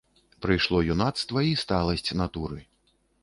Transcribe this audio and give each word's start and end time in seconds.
Прыйшло 0.43 0.79
юнацтва 0.93 1.43
і 1.49 1.53
сталасць 1.63 2.15
натуры. 2.25 2.59